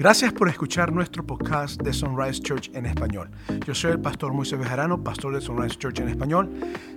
[0.00, 3.28] Gracias por escuchar nuestro podcast de Sunrise Church en español.
[3.66, 6.50] Yo soy el pastor Moisés Bejarano, pastor de Sunrise Church en español.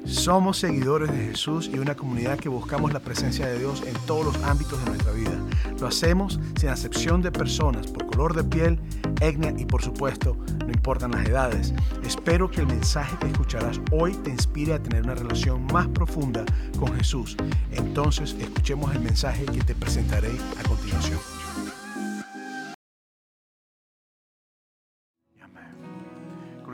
[0.05, 4.28] Somos seguidores de Jesús y una comunidad que buscamos la presencia de Dios en todos
[4.28, 5.37] los ámbitos de nuestra vida.
[5.81, 8.79] Lo hacemos sin acepción de personas, por color de piel,
[9.20, 11.74] etnia y por supuesto, no importan las edades.
[12.06, 16.45] Espero que el mensaje que escucharás hoy te inspire a tener una relación más profunda
[16.80, 17.35] con Jesús.
[17.73, 21.20] Entonces, escuchemos el mensaje que te presentaré a continuación.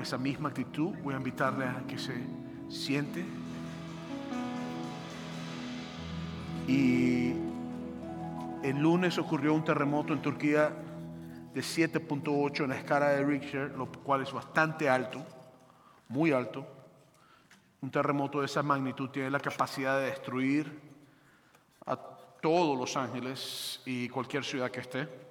[0.09, 2.15] Esa misma actitud voy a invitarle a que se
[2.67, 3.23] siente
[6.67, 7.29] y
[8.63, 10.73] el lunes ocurrió un terremoto en Turquía
[11.53, 15.23] de 7.8 en la escala de Richter, lo cual es bastante alto,
[16.07, 16.65] muy alto.
[17.79, 20.79] Un terremoto de esa magnitud tiene la capacidad de destruir
[21.85, 21.95] a
[22.41, 25.28] todos Los Ángeles y cualquier ciudad que esté.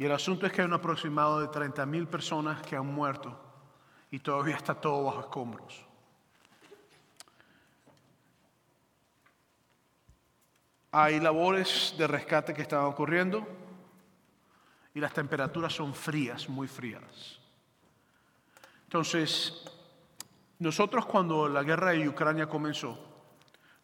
[0.00, 3.38] Y el asunto es que hay un aproximado de 30 mil personas que han muerto
[4.10, 5.84] y todavía está todo bajo escombros.
[10.92, 13.46] Hay labores de rescate que están ocurriendo
[14.94, 17.38] y las temperaturas son frías, muy frías.
[18.84, 19.66] Entonces,
[20.60, 22.98] nosotros cuando la guerra de Ucrania comenzó,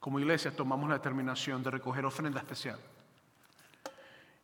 [0.00, 2.78] como iglesia tomamos la determinación de recoger ofrenda especial.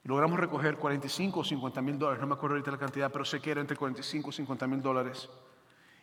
[0.04, 3.40] Logramos recoger 45 o 50 mil dólares, no me acuerdo ahorita la cantidad, pero sé
[3.40, 5.30] que era entre 45 y 50 mil dólares.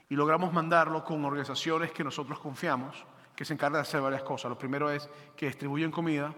[0.09, 3.05] Y logramos mandarlo con organizaciones que nosotros confiamos,
[3.35, 4.49] que se encargan de hacer varias cosas.
[4.49, 6.33] Lo primero es que distribuyen comida,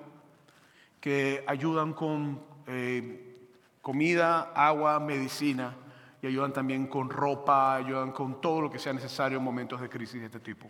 [0.99, 3.47] que ayudan con eh,
[3.81, 5.75] comida, agua, medicina
[6.21, 9.89] y ayudan también con ropa, ayudan con todo lo que sea necesario en momentos de
[9.89, 10.69] crisis de este tipo.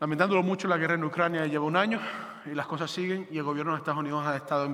[0.00, 2.00] Lamentándolo mucho, la guerra en Ucrania lleva un año
[2.46, 4.64] y las cosas siguen y el gobierno de Estados Unidos ha estado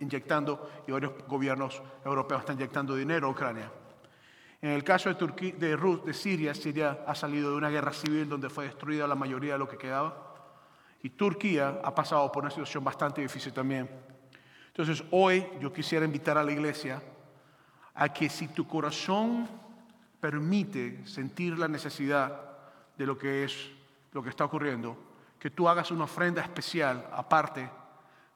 [0.00, 3.70] inyectando y varios gobiernos europeos están inyectando dinero a Ucrania.
[4.62, 8.26] En el caso de, Turquía, de, de Siria, Siria ha salido de una guerra civil
[8.26, 10.34] donde fue destruida la mayoría de lo que quedaba.
[11.02, 13.90] Y Turquía ha pasado por una situación bastante difícil también.
[14.68, 17.02] Entonces hoy yo quisiera invitar a la iglesia
[17.94, 19.46] a que si tu corazón
[20.18, 22.40] permite sentir la necesidad
[22.96, 23.70] de lo que es
[24.14, 24.96] lo que está ocurriendo,
[25.38, 27.68] que tú hagas una ofrenda especial aparte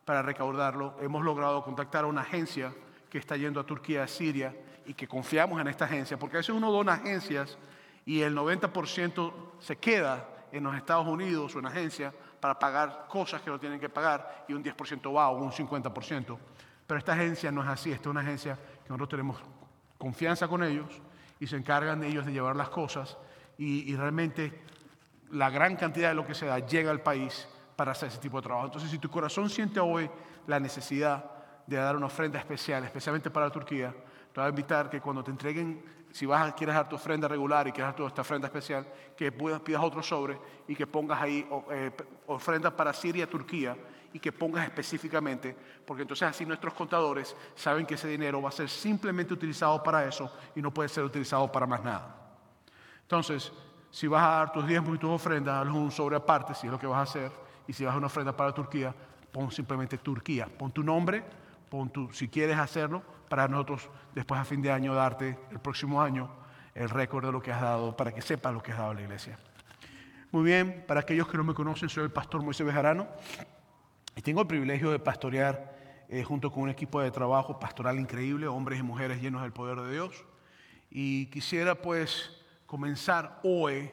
[0.05, 0.97] para recaudarlo.
[1.00, 2.75] Hemos logrado contactar a una agencia
[3.09, 6.41] que está yendo a Turquía, a Siria, y que confiamos en esta agencia, porque a
[6.41, 7.56] veces uno dona agencias
[8.05, 13.43] y el 90% se queda en los Estados Unidos o en agencia para pagar cosas
[13.43, 16.39] que no tienen que pagar y un 10% va o un 50%.
[16.87, 19.39] Pero esta agencia no es así, esta es una agencia que nosotros tenemos
[19.99, 20.87] confianza con ellos
[21.39, 23.19] y se encargan ellos de llevar las cosas
[23.59, 24.62] y, y realmente
[25.31, 28.39] la gran cantidad de lo que se da llega al país para hacer ese tipo
[28.39, 28.66] de trabajo.
[28.66, 30.11] Entonces, si tu corazón siente hoy
[30.47, 31.25] la necesidad
[31.66, 33.94] de dar una ofrenda especial, especialmente para Turquía,
[34.33, 37.28] te voy a invitar que cuando te entreguen si vas a, quieres dar tu ofrenda
[37.28, 41.21] regular y quieres dar tu, esta ofrenda especial, que pidas otro sobre y que pongas
[41.21, 41.91] ahí eh,
[42.27, 43.77] ofrendas para Siria Turquía
[44.12, 45.55] y que pongas específicamente,
[45.87, 50.06] porque entonces así nuestros contadores saben que ese dinero va a ser simplemente utilizado para
[50.06, 52.16] eso y no puede ser utilizado para más nada.
[53.03, 53.53] Entonces,
[53.91, 56.72] si vas a dar tus diezmos y tus ofrendas, hazlo un sobre aparte, si es
[56.72, 57.32] lo que vas a hacer,
[57.66, 58.94] y si vas a una ofrenda para Turquía,
[59.32, 61.22] pon simplemente Turquía, pon tu nombre,
[61.69, 66.00] pon tu, si quieres hacerlo, para nosotros después a fin de año darte el próximo
[66.00, 66.31] año
[66.75, 68.94] el récord de lo que has dado, para que sepas lo que has dado a
[68.94, 69.38] la iglesia.
[70.31, 73.09] Muy bien, para aquellos que no me conocen, soy el pastor Moisés Bejarano
[74.15, 75.77] y tengo el privilegio de pastorear
[76.09, 79.81] eh, junto con un equipo de trabajo pastoral increíble, hombres y mujeres llenos del poder
[79.81, 80.25] de Dios.
[80.91, 82.38] Y quisiera pues
[82.69, 83.91] comenzar hoy,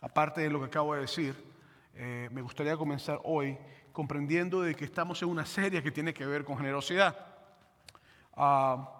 [0.00, 1.32] aparte de lo que acabo de decir,
[1.94, 3.56] eh, me gustaría comenzar hoy
[3.92, 7.16] comprendiendo de que estamos en una serie que tiene que ver con generosidad.
[8.34, 8.90] Ah,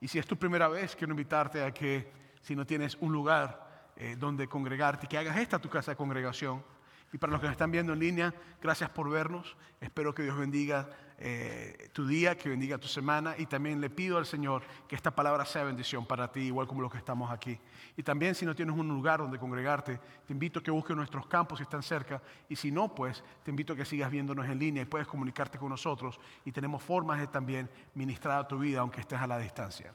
[0.00, 2.10] y si es tu primera vez, quiero invitarte a que
[2.42, 6.64] si no tienes un lugar eh, donde congregarte, que hagas esta tu casa de congregación
[7.12, 9.56] y para los que nos están viendo en línea, gracias por vernos.
[9.80, 10.88] Espero que Dios bendiga
[11.20, 13.34] eh, tu día, que bendiga tu semana.
[13.38, 16.82] Y también le pido al Señor que esta palabra sea bendición para ti, igual como
[16.82, 17.58] los que estamos aquí.
[17.96, 21.26] Y también si no tienes un lugar donde congregarte, te invito a que busques nuestros
[21.26, 22.20] campos si están cerca.
[22.48, 25.58] Y si no, pues te invito a que sigas viéndonos en línea y puedes comunicarte
[25.58, 26.18] con nosotros.
[26.44, 29.92] Y tenemos formas de también ministrar a tu vida, aunque estés a la distancia.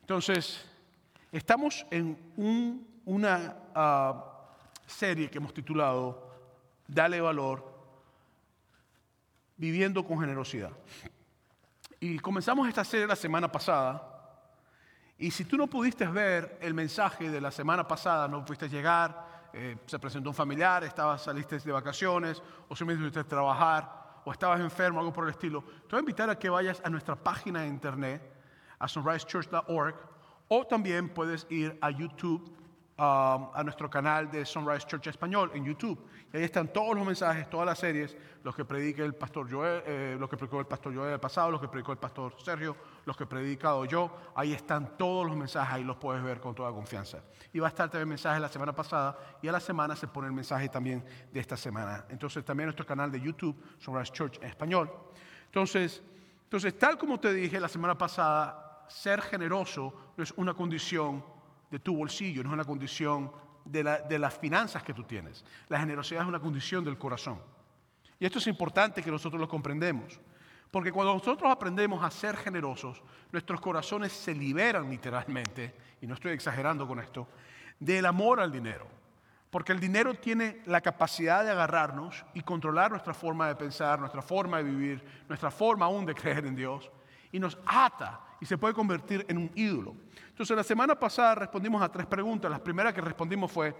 [0.00, 0.64] Entonces,
[1.32, 2.16] estamos en
[3.04, 3.56] una...
[3.74, 4.34] Ah,
[4.88, 6.26] serie que hemos titulado
[6.86, 7.77] Dale valor,
[9.58, 10.70] viviendo con generosidad.
[12.00, 14.14] Y comenzamos esta serie la semana pasada.
[15.18, 19.50] Y si tú no pudiste ver el mensaje de la semana pasada, no pudiste llegar,
[19.52, 25.00] eh, se presentó un familiar, estabas, saliste de vacaciones, o simplemente trabajar, o estabas enfermo,
[25.00, 27.66] algo por el estilo, te voy a invitar a que vayas a nuestra página de
[27.66, 28.22] internet,
[28.78, 29.96] a sunrisechurch.org,
[30.46, 32.56] o también puedes ir a YouTube
[33.00, 36.04] Um, a nuestro canal de Sunrise Church Español en YouTube.
[36.32, 39.84] Y ahí están todos los mensajes, todas las series, los que predica el pastor Joel,
[39.86, 42.74] eh, los que predicó el pastor Joel el pasado, los que predicó el pastor Sergio,
[43.04, 44.10] los que predicado yo.
[44.34, 47.22] Ahí están todos los mensajes, ahí los puedes ver con toda confianza.
[47.52, 50.08] Y va a estar también el mensaje la semana pasada y a la semana se
[50.08, 52.04] pone el mensaje también de esta semana.
[52.08, 54.90] Entonces también nuestro canal de YouTube, Sunrise Church español.
[55.46, 56.02] Entonces,
[56.42, 61.37] entonces, tal como te dije la semana pasada, ser generoso no es una condición
[61.70, 63.30] de tu bolsillo, no es una condición
[63.64, 65.44] de, las finanzas que tú tienes.
[65.68, 67.40] La generosidad es una condición del corazón.
[68.18, 70.18] Y esto es importante que nosotros lo comprendemos.
[70.70, 76.32] Porque cuando nosotros aprendemos a ser generosos, nuestros corazones se liberan literalmente, y no estoy
[76.32, 77.28] exagerando con esto,
[77.78, 78.86] del amor al dinero.
[79.50, 84.20] Porque el dinero tiene la capacidad de agarrarnos y controlar nuestra forma de pensar, nuestra
[84.20, 86.90] forma de vivir, nuestra forma aún de creer en Dios,
[87.32, 89.96] y nos ata y se puede convertir en un ídolo.
[90.28, 92.50] Entonces, la semana pasada respondimos a tres preguntas.
[92.50, 93.74] La primera que respondimos fue,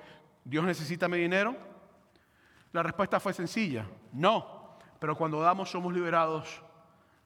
[0.44, 1.56] ¿Dios necesita mi dinero?
[2.72, 4.76] La respuesta fue sencilla, no.
[4.98, 6.62] Pero cuando damos somos liberados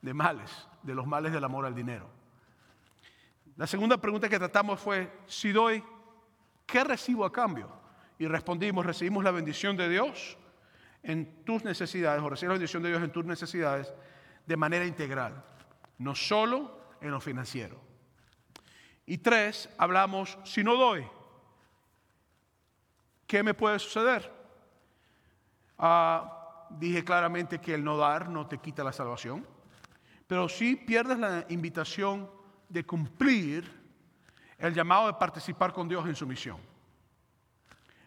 [0.03, 2.09] de males, de los males del amor al dinero.
[3.57, 5.83] La segunda pregunta que tratamos fue, si doy,
[6.67, 7.69] ¿qué recibo a cambio?
[8.19, 10.37] Y respondimos, recibimos la bendición de Dios
[11.03, 13.93] en tus necesidades, o recibimos la bendición de Dios en tus necesidades
[14.47, 15.45] de manera integral,
[15.99, 17.79] no solo en lo financiero.
[19.05, 21.05] Y tres, hablamos, si no doy,
[23.27, 24.33] ¿qué me puede suceder?
[25.79, 29.47] Ah, dije claramente que el no dar no te quita la salvación,
[30.27, 32.31] pero sí pierdes la invitación
[32.69, 33.83] de cumplir
[34.57, 36.59] el llamado de participar con Dios en su misión.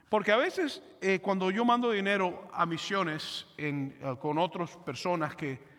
[0.10, 5.75] Porque a veces eh, cuando yo mando dinero a misiones eh, con otras personas que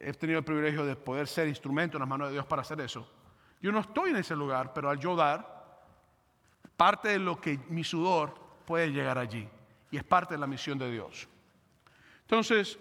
[0.00, 2.80] he tenido el privilegio de poder ser instrumento en las manos de Dios para hacer
[2.80, 3.08] eso.
[3.60, 5.58] Yo no estoy en ese lugar, pero al yo dar,
[6.76, 8.34] parte de lo que mi sudor
[8.64, 9.48] puede llegar allí.
[9.90, 11.28] Y es parte de la misión de Dios.
[12.22, 12.78] Entonces,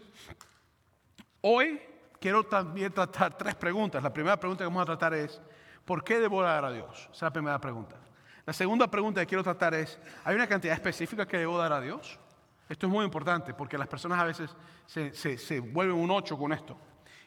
[1.41, 1.81] hoy
[2.19, 4.03] quiero también tratar tres preguntas.
[4.03, 5.41] La primera pregunta que vamos a tratar es,
[5.85, 7.03] ¿por qué debo dar a Dios?
[7.05, 7.95] Esa es la primera pregunta.
[8.45, 11.81] La segunda pregunta que quiero tratar es, ¿hay una cantidad específica que debo dar a
[11.81, 12.19] Dios?
[12.69, 14.55] Esto es muy importante porque las personas a veces
[14.85, 16.77] se, se vuelven un ocho con esto.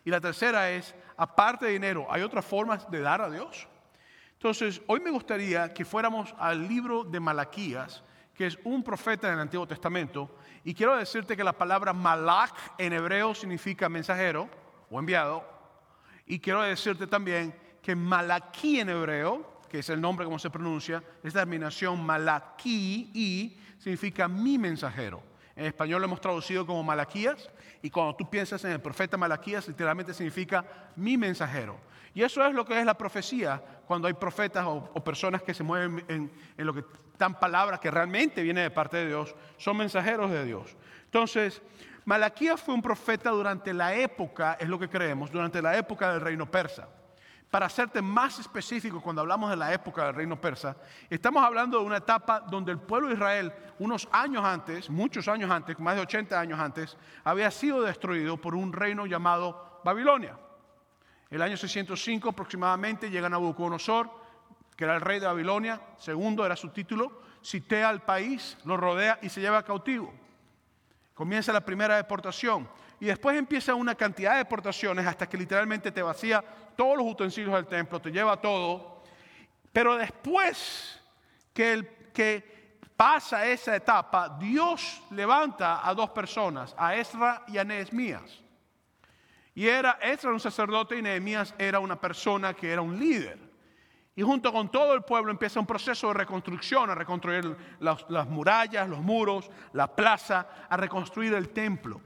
[0.04, 3.68] Y la tercera es, aparte de dinero, ¿hay otras formas de dar a Dios?
[4.32, 8.02] Entonces, hoy me gustaría que fuéramos al libro de Malaquías,
[8.34, 12.54] que es un profeta en el Antiguo Testamento, y quiero decirte que la palabra malak
[12.78, 14.48] en hebreo significa mensajero
[14.90, 15.44] o enviado,
[16.26, 21.02] y quiero decirte también que malaquí en hebreo, que es el nombre como se pronuncia,
[21.22, 25.29] es la terminación malaquí y significa mi mensajero.
[25.60, 27.50] En español lo hemos traducido como Malaquías
[27.82, 30.64] y cuando tú piensas en el profeta Malaquías literalmente significa
[30.96, 31.78] mi mensajero.
[32.14, 35.62] Y eso es lo que es la profecía cuando hay profetas o, personas que se
[35.62, 36.82] mueven en, lo que
[37.18, 40.74] dan palabras que realmente vienen de parte de Dios, son mensajeros de Dios.
[41.04, 41.60] Entonces,
[42.06, 46.22] Malaquías fue un profeta durante la época, es lo que creemos, durante la época del
[46.22, 46.88] reino persa.
[47.50, 50.76] Para hacerte más específico, cuando hablamos de la época del reino persa,
[51.08, 55.50] estamos hablando de una etapa donde el pueblo de Israel, unos años antes, muchos años
[55.50, 60.38] antes, más de 80 años antes, había sido destruido por un reino llamado Babilonia.
[61.28, 64.08] El año 605 aproximadamente llega Nabucodonosor,
[64.76, 69.18] que era el rey de Babilonia, segundo era su título, citea al país, lo rodea
[69.22, 70.14] y se lleva cautivo.
[71.14, 72.68] Comienza la primera deportación
[73.00, 76.44] y después empieza una cantidad de deportaciones hasta que literalmente te vacía
[76.76, 79.02] todos los utensilios del templo, te lleva todo.
[79.72, 81.00] Pero después
[81.54, 87.64] que, el, que pasa esa etapa, Dios levanta a dos personas, a Ezra y a
[87.64, 88.42] Nehemías.
[89.54, 93.38] Y era Ezra un sacerdote y Nehemías era una persona que era un líder.
[94.14, 98.28] Y junto con todo el pueblo empieza un proceso de reconstrucción, a reconstruir las, las,
[98.28, 102.02] murallas, los muros, la plaza, a reconstruir el templo.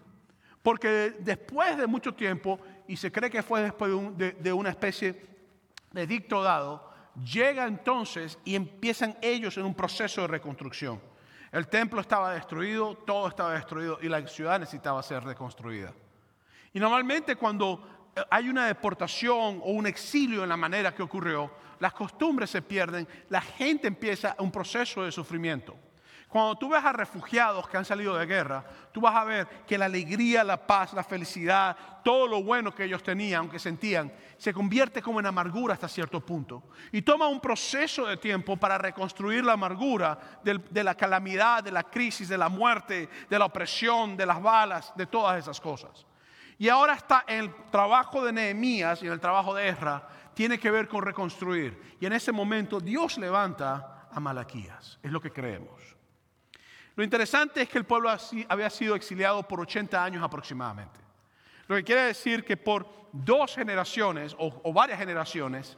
[0.65, 5.27] Porque después de mucho tiempo y se cree que fue después de, una especie
[5.93, 6.91] de dicto dado,
[7.23, 11.03] llega entonces y empiezan ellos en un proceso de reconstrucción.
[11.53, 15.93] El templo estaba destruido, todo estaba destruido y la ciudad necesitaba ser reconstruida.
[16.73, 21.93] Y normalmente cuando hay una deportación o un exilio en la manera que ocurrió, las
[21.93, 25.77] costumbres se pierden, la gente empieza un proceso de sufrimiento.
[26.35, 29.79] Cuando tú ves a refugiados que han salido de guerra, tú vas a ver que
[29.79, 34.53] la alegría, la paz, la felicidad, todo lo bueno que ellos tenían, aunque sentían, se
[34.53, 36.65] convierte como en amargura hasta cierto punto.
[36.91, 41.85] Y toma un proceso de tiempo para reconstruir la amargura de la calamidad, de la
[41.85, 46.05] crisis, de la muerte, de la opresión, de las balas, de todas esas cosas.
[46.59, 50.59] Y ahora está en el trabajo de Nehemías y en el trabajo de Ezra, tiene
[50.59, 51.97] que ver con reconstruir.
[52.01, 55.95] Y en ese momento Dios levanta a Malaquías, es lo que creemos.
[56.97, 58.11] Lo interesante es que el pueblo
[58.49, 61.01] había sido exiliado por 80 años aproximadamente.
[61.67, 65.77] Lo que quiere decir que por dos generaciones o, varias generaciones,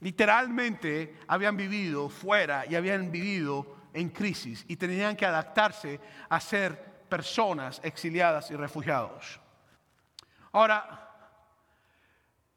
[0.00, 7.06] literalmente habían vivido fuera y habían vivido en crisis y tenían que adaptarse a ser
[7.08, 9.40] personas exiliadas y refugiados.
[10.52, 11.05] Ahora,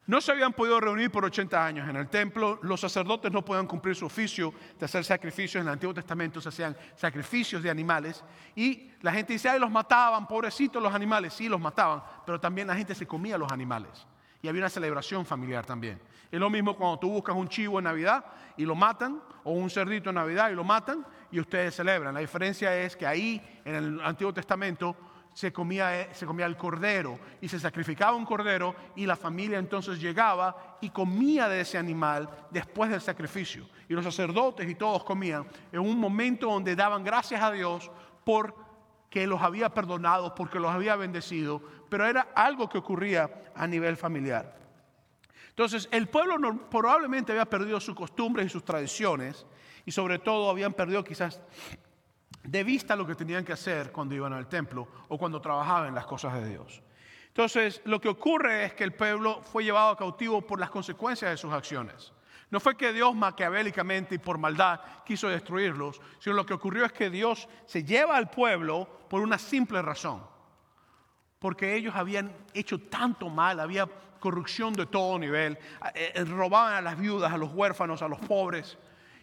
[0.10, 3.68] no se habían podido reunir por 80 años en el templo, los sacerdotes no podían
[3.68, 8.24] cumplir su oficio de hacer sacrificios, en el Antiguo Testamento se hacían sacrificios de animales
[8.56, 12.68] y la gente dice, ay, los mataban, pobrecitos los animales, sí, los mataban, pero también
[12.68, 14.08] la gente se comía los animales
[14.42, 16.02] y había una celebración familiar también.
[16.32, 18.26] Es lo mismo cuando tú buscas un chivo en Navidad
[18.58, 22.16] y lo matan, o un cerdito en Navidad y lo matan, y ustedes celebran.
[22.16, 24.96] La diferencia es que ahí, en el Antiguo Testamento,
[25.34, 29.58] se comía, eh, se comía el cordero y se sacrificaba un cordero y la familia
[29.58, 33.68] entonces llegaba y comía de ese animal después del sacrificio.
[33.88, 37.90] Y los sacerdotes y todos comían en un momento donde daban gracias a Dios
[38.24, 38.56] por
[39.10, 43.98] que los había perdonado, porque los había bendecido, pero era algo que ocurría a nivel
[43.98, 44.56] familiar.
[45.50, 49.46] Entonces, el pueblo probablemente había perdido sus costumbres y sus tradiciones,
[49.86, 51.42] y sobre todo habían perdido quizás
[52.50, 55.96] de vista lo que tenían que hacer cuando iban al templo o cuando trabajaban en
[55.96, 56.82] las cosas de Dios.
[57.28, 61.38] Entonces, lo que ocurre es que el pueblo fue llevado cautivo por las consecuencias de
[61.38, 62.12] sus acciones.
[62.50, 66.92] No fue que Dios maquiavélicamente y por maldad quiso destruirlos, sino lo que ocurrió es
[66.92, 70.24] que Dios se lleva al pueblo por una simple razón.
[71.38, 73.88] Porque ellos habían hecho tanto mal, había
[74.20, 75.58] corrupción de todo nivel,
[75.94, 78.78] eh, eh, robaban a las viudas, a los huérfanos, a los pobres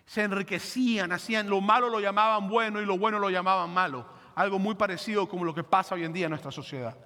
[0.06, 4.06] se enriquecían, hacían lo malo lo llamaban bueno y lo bueno lo llamaban malo.
[4.36, 6.96] Algo muy parecido como lo que pasa hoy en día en nuestra sociedad.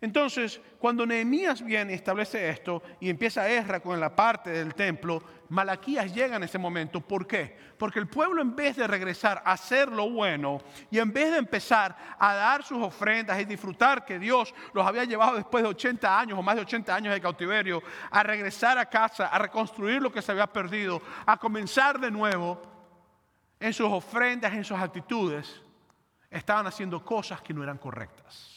[0.00, 5.22] Entonces, cuando Nehemías viene y establece esto y empieza Ezra con la parte del templo,
[5.48, 7.00] Malaquías llega en ese momento.
[7.00, 7.56] ¿Por qué?
[7.78, 10.60] Porque el pueblo en vez de regresar a hacer lo bueno
[10.90, 15.04] y en vez de empezar a dar sus ofrendas y disfrutar que Dios los había
[15.04, 18.86] llevado después de 80 años o más de 80 años de cautiverio, a regresar a
[18.86, 22.60] casa, a reconstruir lo que se había perdido, a comenzar de nuevo
[23.58, 25.62] en sus ofrendas, en sus actitudes,
[26.30, 28.55] estaban haciendo cosas que no eran correctas.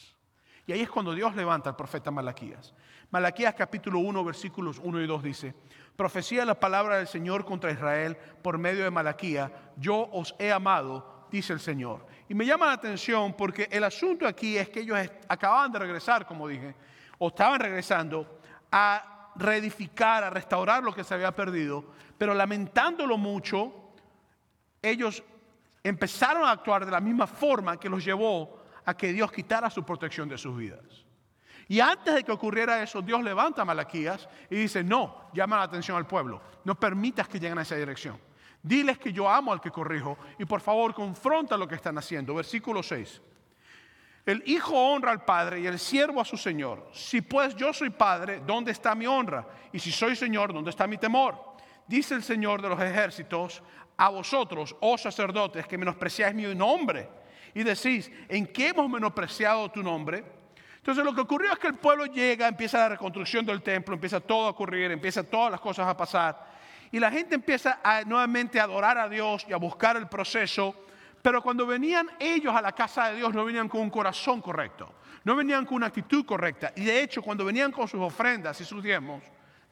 [0.69, 2.75] Y ahí es cuando Dios levanta al profeta Malaquías.
[3.09, 5.55] Malaquías capítulo 1, versículos 1 y 2 dice,
[5.95, 11.25] profecía la palabra del Señor contra Israel por medio de Malaquía, yo os he amado,
[11.31, 12.05] dice el Señor.
[12.27, 14.95] Y me llama la atención porque el asunto aquí es que ellos
[15.27, 16.75] acababan de regresar, como dije,
[17.17, 18.39] o estaban regresando
[18.71, 21.83] a reedificar, a restaurar lo que se había perdido,
[22.15, 23.73] pero lamentándolo mucho,
[24.83, 25.23] ellos
[25.83, 28.58] empezaron a actuar de la misma forma que los llevó
[28.89, 31.05] a que Dios quitara su protección de sus vidas.
[31.67, 35.63] Y antes de que ocurriera eso, Dios levanta a Malaquías y dice, no, llama la
[35.63, 38.19] atención al pueblo, no permitas que lleguen a esa dirección.
[38.63, 42.33] Diles que yo amo al que corrijo y por favor confronta lo que están haciendo.
[42.33, 43.21] Versículo 6.
[44.25, 46.89] El hijo honra al padre y el siervo a su señor.
[46.91, 49.47] Si pues yo soy padre, ¿dónde está mi honra?
[49.71, 51.49] Y si soy señor, ¿dónde está mi temor?
[51.89, 53.63] Dice el Señor de los ejércitos
[53.99, 57.09] a vosotros, oh sacerdotes, que menospreciáis mi nombre
[57.53, 60.23] y decís, ¿en qué hemos menospreciado tu nombre?
[60.77, 64.21] Entonces lo que ocurrió es que el pueblo llega, empieza la reconstrucción del templo, empieza
[64.21, 66.47] todo a ocurrir, empieza todas las cosas a pasar.
[66.93, 70.73] Y la gente empieza nuevamente a adorar a Dios y a buscar el proceso.
[71.21, 74.93] Pero cuando venían ellos a la casa de Dios no venían con un corazón correcto,
[75.25, 76.71] no venían con una actitud correcta.
[76.77, 79.21] Y de hecho cuando venían con sus ofrendas y sus diezmos,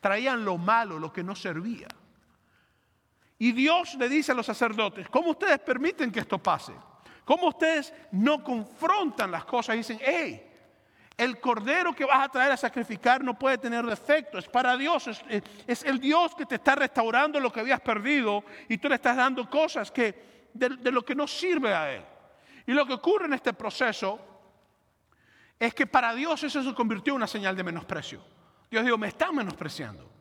[0.01, 1.87] traían lo malo, lo que no servía.
[3.39, 6.73] Y Dios le dice a los sacerdotes, ¿cómo ustedes permiten que esto pase?
[7.23, 10.43] ¿Cómo ustedes no confrontan las cosas y dicen, hey,
[11.17, 15.07] el cordero que vas a traer a sacrificar no puede tener defecto, es para Dios,
[15.67, 19.17] es, el Dios que te está restaurando lo que habías perdido y tú le estás
[19.17, 22.03] dando cosas que, de, de lo que no sirve a Él.
[22.65, 24.19] Y lo que ocurre en este proceso
[25.59, 28.21] es que para Dios eso se convirtió en una señal de menosprecio.
[28.69, 30.16] Dios dijo, me están menospreciando.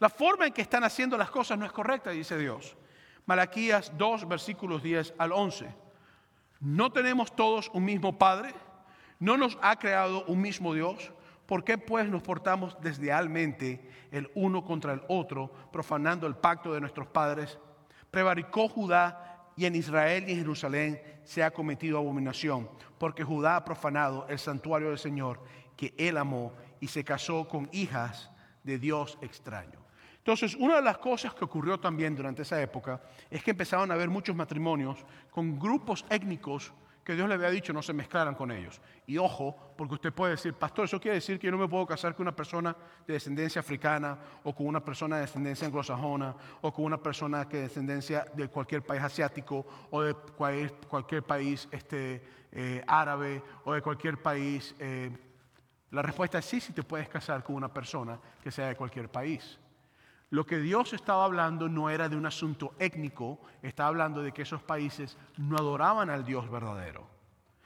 [0.00, 2.74] La forma en que están haciendo las cosas no es correcta, dice Dios.
[3.26, 5.72] Malaquías 2, versículos 10 al 11.
[6.60, 8.54] ¿No tenemos todos un mismo Padre?
[9.18, 11.12] ¿No nos ha creado un mismo Dios?
[11.44, 16.80] ¿Por qué pues nos portamos deslealmente el uno contra el otro, profanando el pacto de
[16.80, 17.58] nuestros padres?
[18.10, 23.64] Prevaricó Judá y en Israel y en Jerusalén se ha cometido abominación, porque Judá ha
[23.64, 25.42] profanado el santuario del Señor
[25.76, 28.30] que él amó y se casó con hijas
[28.62, 29.79] de Dios extraño.
[30.20, 33.00] Entonces, una de las cosas que ocurrió también durante esa época
[33.30, 34.98] es que empezaron a haber muchos matrimonios
[35.30, 38.82] con grupos étnicos que Dios le había dicho no se mezclaran con ellos.
[39.06, 41.86] Y ojo, porque usted puede decir, pastor, eso quiere decir que yo no me puedo
[41.86, 46.72] casar con una persona de descendencia africana o con una persona de descendencia anglosajona o
[46.72, 52.22] con una persona que de descendencia de cualquier país asiático o de cualquier, país este,
[52.52, 54.74] eh, árabe o de cualquier país.
[54.78, 55.10] Eh,
[55.92, 59.08] la respuesta es sí, si te puedes casar con una persona que sea de cualquier
[59.08, 59.58] país.
[60.30, 64.42] Lo que Dios estaba hablando no era de un asunto étnico, estaba hablando de que
[64.42, 67.04] esos países no adoraban al Dios verdadero.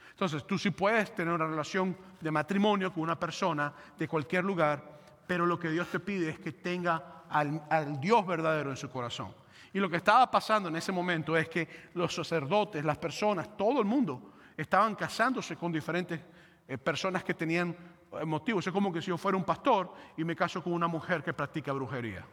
[0.09, 4.81] Entonces, tú sí puedes tener una relación de matrimonio con una persona de cualquier lugar,
[5.27, 9.35] pero lo que Dios te pide es que tenga al, Dios verdadero en su corazón.
[9.71, 13.79] Y lo que estaba pasando en ese momento es que los sacerdotes, las personas, todo
[13.79, 16.19] el mundo, estaban casándose con diferentes
[16.67, 17.75] eh, personas que tenían
[18.13, 18.65] eh, motivos.
[18.65, 21.33] Es como que si yo fuera un pastor y me caso con una mujer que
[21.33, 22.25] practica brujería.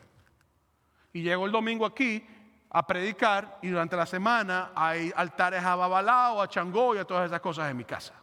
[1.12, 2.26] Y llego el domingo aquí
[2.70, 7.26] a predicar y durante la semana hay altares a Babalao, a Changó y a todas
[7.26, 8.14] esas cosas en mi casa.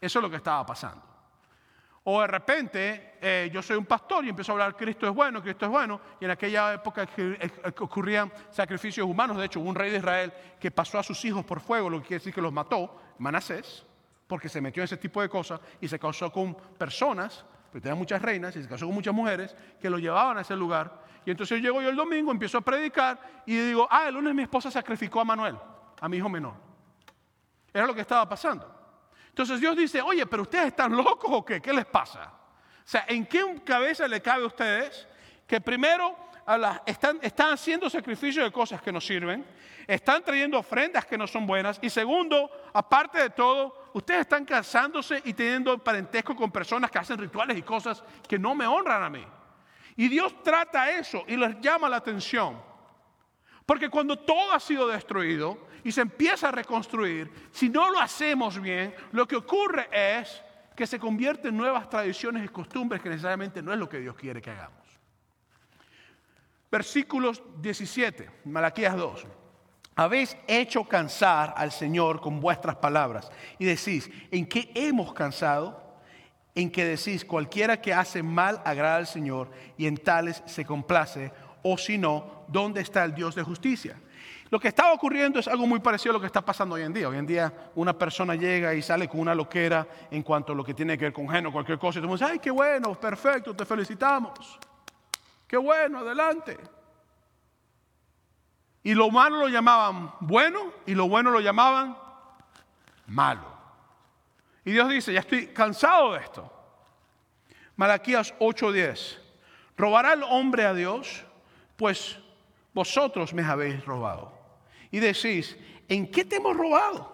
[0.00, 1.12] Eso es lo que estaba pasando.
[2.04, 5.40] O de repente eh, yo soy un pastor y empiezo a hablar Cristo es bueno,
[5.40, 7.08] Cristo es bueno, y en aquella época
[7.78, 9.36] ocurrían sacrificios humanos.
[9.36, 12.00] De hecho, hubo un rey de Israel que pasó a sus hijos por fuego, lo
[12.00, 13.86] que quiere decir que los mató, Manasés,
[14.26, 17.94] porque se metió en ese tipo de cosas y se casó con personas, porque tenía
[17.94, 21.30] muchas reinas y se casó con muchas mujeres que lo llevaban a ese lugar y
[21.30, 24.42] entonces yo llego yo el domingo, empiezo a predicar y digo, ah, el lunes mi
[24.42, 25.56] esposa sacrificó a Manuel,
[26.00, 26.54] a mi hijo menor.
[27.72, 28.68] Era lo que estaba pasando.
[29.28, 31.62] Entonces Dios dice, oye, pero ustedes están locos o qué?
[31.62, 32.24] ¿Qué les pasa?
[32.24, 35.08] O sea, ¿en qué cabeza le cabe a ustedes
[35.46, 36.14] que primero
[36.84, 39.46] están, están haciendo sacrificios de cosas que no sirven,
[39.86, 45.20] están trayendo ofrendas que no son buenas y segundo, aparte de todo, ustedes están casándose
[45.24, 49.10] y teniendo parentesco con personas que hacen rituales y cosas que no me honran a
[49.10, 49.24] mí?
[49.96, 52.60] Y Dios trata eso y les llama la atención.
[53.66, 58.60] Porque cuando todo ha sido destruido y se empieza a reconstruir, si no lo hacemos
[58.60, 60.42] bien, lo que ocurre es
[60.74, 64.16] que se convierte en nuevas tradiciones y costumbres que necesariamente no es lo que Dios
[64.16, 64.82] quiere que hagamos.
[66.70, 69.26] Versículos 17, Malaquías 2.
[69.94, 75.82] Habéis hecho cansar al Señor con vuestras palabras y decís, ¿en qué hemos cansado?
[76.54, 81.32] en que decís, cualquiera que hace mal agrada al Señor y en tales se complace,
[81.62, 83.96] o si no, ¿dónde está el Dios de justicia?
[84.50, 86.92] Lo que está ocurriendo es algo muy parecido a lo que está pasando hoy en
[86.92, 87.08] día.
[87.08, 90.62] Hoy en día una persona llega y sale con una loquera en cuanto a lo
[90.62, 93.56] que tiene que ver con género, cualquier cosa, y tú dices, ay, qué bueno, perfecto,
[93.56, 94.58] te felicitamos.
[95.46, 96.58] Qué bueno, adelante.
[98.82, 101.96] Y lo malo lo llamaban bueno y lo bueno lo llamaban
[103.06, 103.46] malo.
[104.64, 106.50] Y Dios dice, ya estoy cansado de esto.
[107.76, 109.18] Malaquías 8:10.
[109.76, 111.24] ¿Robará el hombre a Dios?
[111.76, 112.18] Pues
[112.72, 114.32] vosotros me habéis robado.
[114.90, 115.56] Y decís,
[115.88, 117.12] ¿en qué te hemos robado?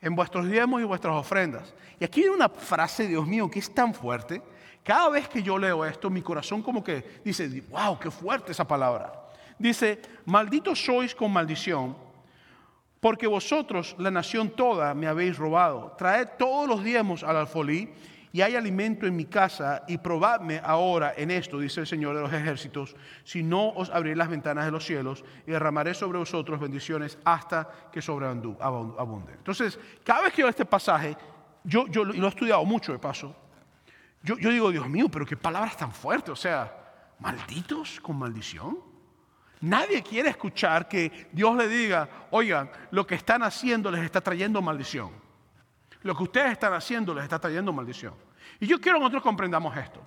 [0.00, 1.74] En vuestros diezmos y vuestras ofrendas.
[1.98, 4.42] Y aquí hay una frase, Dios mío, que es tan fuerte.
[4.84, 8.66] Cada vez que yo leo esto, mi corazón como que dice, wow, qué fuerte esa
[8.66, 9.27] palabra.
[9.58, 12.08] Dice, malditos sois con maldición
[13.00, 15.94] porque vosotros, la nación toda, me habéis robado.
[15.96, 17.90] Traed todos los diezmos al alfolí
[18.32, 22.22] y hay alimento en mi casa y probadme ahora en esto, dice el Señor de
[22.22, 26.60] los ejércitos, si no os abriré las ventanas de los cielos y derramaré sobre vosotros
[26.60, 29.32] bendiciones hasta que sobreabunde.
[29.32, 31.16] Entonces, cada vez que leo este pasaje,
[31.64, 33.34] yo, yo lo he estudiado mucho de paso,
[34.22, 38.87] yo, yo digo, Dios mío, pero qué palabras tan fuertes, o sea, malditos con maldición.
[39.60, 44.62] Nadie quiere escuchar que Dios le diga, oigan, lo que están haciendo les está trayendo
[44.62, 45.10] maldición.
[46.02, 48.14] Lo que ustedes están haciendo les está trayendo maldición.
[48.60, 50.00] Y yo quiero que nosotros comprendamos esto.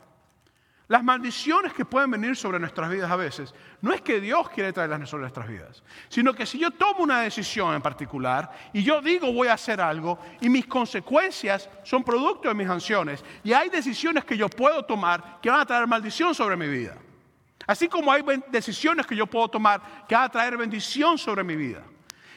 [0.88, 4.74] Las maldiciones que pueden venir sobre nuestras vidas a veces, no es que Dios quiere
[4.74, 9.02] traerlas sobre nuestras vidas, sino que si yo tomo una decisión en particular y yo
[9.02, 13.70] digo voy a hacer algo y mis consecuencias son producto de mis acciones y hay
[13.70, 16.98] decisiones que yo puedo tomar que van a traer maldición sobre mi vida.
[17.72, 21.56] Así como hay decisiones que yo puedo tomar que van a traer bendición sobre mi
[21.56, 21.82] vida.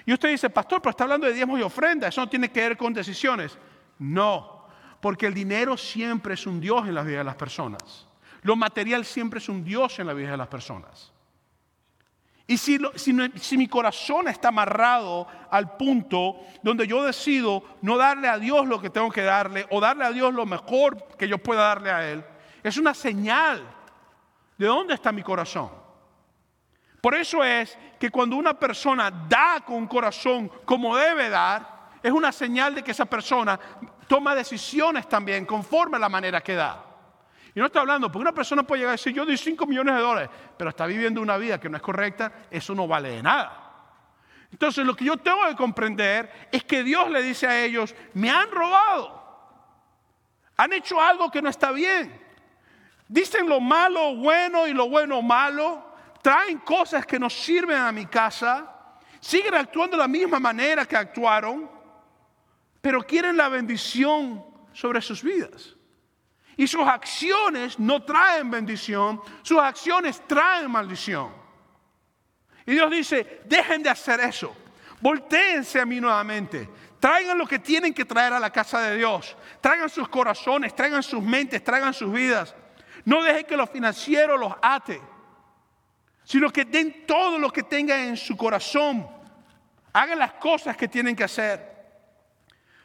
[0.06, 2.60] Y usted dice, pastor, pero está hablando de diezmos y ofrendas, eso no tiene que
[2.60, 3.58] ver con decisiones.
[3.98, 4.68] No,
[5.00, 8.06] porque el dinero siempre es un Dios en la vida de las personas.
[8.42, 11.12] Lo material siempre es un Dios en la vida de las personas.
[12.46, 18.38] Y si, si, mi corazón está amarrado al punto donde yo decido no darle a
[18.38, 21.62] Dios lo que tengo que darle o darle a Dios lo mejor que yo pueda
[21.62, 22.24] darle a Él,
[22.62, 23.64] es una señal
[24.56, 25.70] ¿De dónde está mi corazón?
[27.00, 32.32] Por eso es que cuando una persona da con corazón como debe dar, es una
[32.32, 33.58] señal de que esa persona
[34.06, 36.82] toma decisiones también conforme a la manera que da.
[37.54, 39.94] Y no estoy hablando, porque una persona puede llegar a decir, yo doy 5 millones
[39.94, 43.22] de dólares, pero está viviendo una vida que no es correcta, eso no vale de
[43.22, 43.60] nada.
[44.50, 48.30] Entonces lo que yo tengo que comprender es que Dios le dice a ellos, me
[48.30, 49.22] han robado,
[50.56, 52.23] han hecho algo que no está bien.
[53.14, 55.86] Dicen lo malo bueno y lo bueno malo,
[56.20, 58.68] traen cosas que no sirven a mi casa,
[59.20, 61.70] siguen actuando de la misma manera que actuaron,
[62.80, 65.76] pero quieren la bendición sobre sus vidas.
[66.56, 71.32] Y sus acciones no traen bendición, sus acciones traen maldición.
[72.66, 74.56] Y Dios dice, dejen de hacer eso,
[75.00, 79.36] volteense a mí nuevamente, traigan lo que tienen que traer a la casa de Dios,
[79.60, 82.56] traigan sus corazones, traigan sus mentes, traigan sus vidas.
[83.04, 85.00] No dejen que lo financiero los ate,
[86.24, 89.06] sino que den todo lo que tengan en su corazón,
[89.92, 91.74] hagan las cosas que tienen que hacer.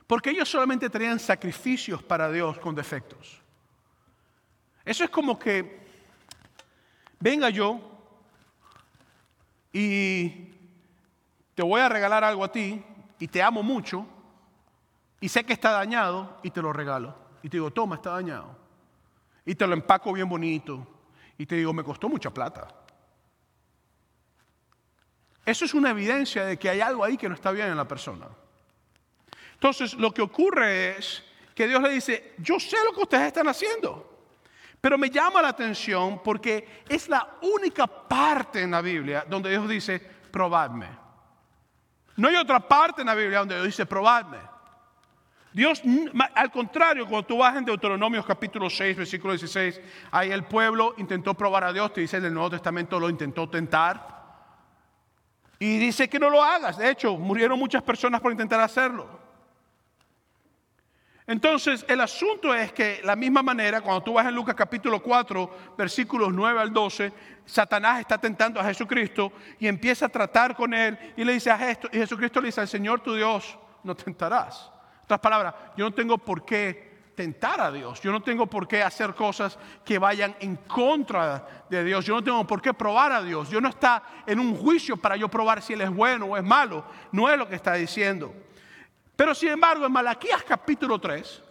[0.05, 3.41] Porque ellos solamente traían sacrificios para Dios con defectos.
[4.83, 5.79] Eso es como que
[7.19, 7.79] venga yo
[9.71, 10.49] y
[11.53, 12.83] te voy a regalar algo a ti
[13.19, 14.05] y te amo mucho
[15.21, 17.15] y sé que está dañado y te lo regalo.
[17.43, 18.57] Y te digo, toma, está dañado.
[19.49, 20.85] Y te lo empaco bien bonito.
[21.35, 22.67] Y te digo, me costó mucha plata.
[25.43, 27.87] Eso es una evidencia de que hay algo ahí que no está bien en la
[27.87, 28.27] persona.
[29.55, 31.23] Entonces, lo que ocurre es
[31.55, 34.27] que Dios le dice, yo sé lo que ustedes están haciendo.
[34.79, 39.67] Pero me llama la atención porque es la única parte en la Biblia donde Dios
[39.67, 40.89] dice, probadme.
[42.17, 44.37] No hay otra parte en la Biblia donde Dios dice, probadme.
[45.51, 45.81] Dios,
[46.35, 49.81] al contrario, cuando tú vas en Deuteronomio capítulo 6, versículo 16,
[50.11, 53.49] ahí el pueblo intentó probar a Dios, te dice en el Nuevo Testamento lo intentó
[53.49, 54.19] tentar.
[55.57, 56.77] Y dice que no lo hagas.
[56.77, 59.19] De hecho, murieron muchas personas por intentar hacerlo.
[61.25, 65.75] Entonces, el asunto es que la misma manera, cuando tú vas en Lucas capítulo 4,
[65.77, 67.11] versículos 9 al 12,
[67.45, 71.69] Satanás está tentando a Jesucristo y empieza a tratar con él y le dice a
[71.69, 74.71] esto, y Jesucristo le dice al Señor tu Dios, no tentarás.
[75.09, 78.83] Otras palabras, yo no tengo por qué tentar a Dios, yo no tengo por qué
[78.83, 83.23] hacer cosas que vayan en contra de Dios, yo no tengo por qué probar a
[83.23, 86.37] Dios, yo no está en un juicio para yo probar si Él es bueno o
[86.37, 88.31] es malo, no es lo que está diciendo.
[89.15, 91.41] Pero sin embargo, en Malaquías capítulo 3,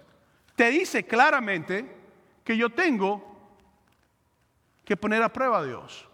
[0.55, 1.97] te dice claramente
[2.45, 3.59] que yo tengo
[4.85, 6.09] que poner a prueba a Dios.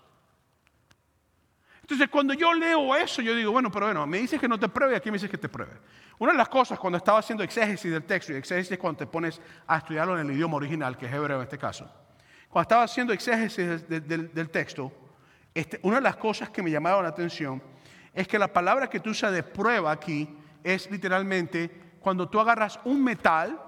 [1.82, 4.70] Entonces, cuando yo leo eso, yo digo, bueno, pero bueno, me dices que no te
[4.70, 5.74] pruebe aquí me dices que te pruebe.
[6.18, 9.06] Una de las cosas cuando estaba haciendo exégesis del texto, y exégesis es cuando te
[9.06, 11.90] pones a estudiarlo en el idioma original, que es hebreo en este caso,
[12.48, 14.92] cuando estaba haciendo exégesis del, texto,
[15.52, 17.60] este, una de las cosas que me llamaron la atención
[18.12, 22.78] es que la palabra que tú usas de prueba aquí es literalmente cuando tú agarras
[22.84, 23.60] un metal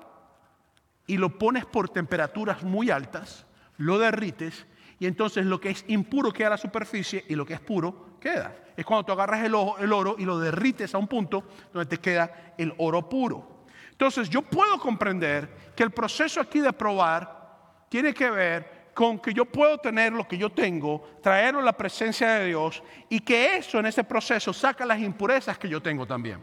[1.06, 3.44] y lo pones por temperaturas muy altas,
[3.76, 4.66] lo derrites
[4.98, 8.16] y entonces lo que es impuro queda a la superficie y lo que es puro
[8.20, 8.54] queda.
[8.76, 12.00] Es cuando tú agarras el, el oro y lo derrites a un punto donde te
[12.00, 13.64] queda el oro puro.
[13.90, 19.34] Entonces yo puedo comprender que el proceso aquí de probar tiene que ver con que
[19.34, 23.56] yo puedo tener lo que yo tengo, traerlo a la presencia de Dios y que
[23.56, 26.40] eso en ese proceso saca las impurezas que yo tengo también.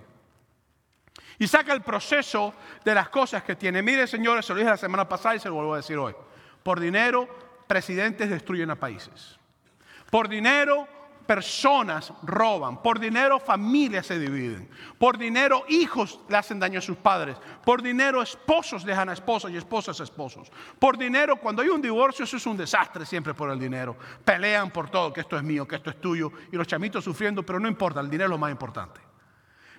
[1.40, 2.54] Y saca el proceso
[2.86, 3.82] de las cosas que tiene.
[3.82, 6.14] Mire, señores, se lo dije la semana pasada y se lo vuelvo a decir hoy.
[6.62, 7.28] Por dinero,
[7.74, 9.36] presidentes destruyen a países.
[10.12, 10.88] Por dinero,
[11.26, 12.84] personas roban.
[12.84, 14.70] Por dinero, familias se dividen.
[15.00, 17.36] Por dinero, hijos le hacen daño a sus padres.
[17.66, 20.52] Por dinero, esposos dejan a esposas y esposas a esposos.
[20.78, 23.98] Por dinero, cuando hay un divorcio, eso es un desastre siempre por el dinero.
[24.24, 26.32] Pelean por todo, que esto es mío, que esto es tuyo.
[26.52, 29.02] Y los chamitos sufriendo, pero no importa, el dinero es lo más importante.